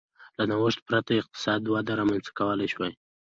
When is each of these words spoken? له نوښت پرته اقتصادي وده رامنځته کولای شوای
له 0.37 0.43
نوښت 0.49 0.79
پرته 0.87 1.11
اقتصادي 1.21 1.67
وده 1.71 1.91
رامنځته 1.99 2.31
کولای 2.39 2.67
شوای 2.73 2.93